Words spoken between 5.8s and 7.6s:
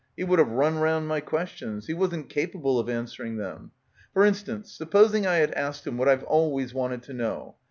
him what I've always wanted to know.